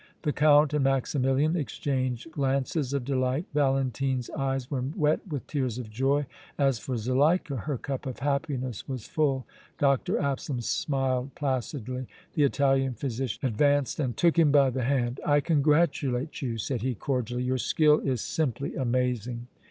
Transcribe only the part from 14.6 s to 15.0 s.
the